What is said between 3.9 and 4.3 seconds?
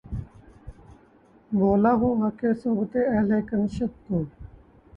کو